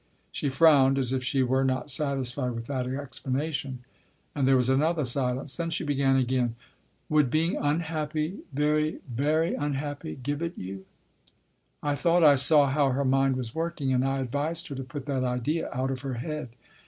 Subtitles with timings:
[0.31, 3.83] She frowned, as if she were not satisfied with that explanation.
[4.33, 5.55] And there was another silence.
[5.55, 6.55] Then she began again:"
[7.09, 10.87] Would being unhappy very, very unhappy give it you?"
[11.83, 14.83] I thought I saw how her mind was working and I ad vised her to
[14.83, 16.49] put that idea out of her head.